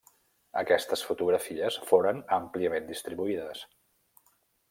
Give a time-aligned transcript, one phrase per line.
[0.61, 3.65] Aquestes fotografies foren àmpliament distribuïdes.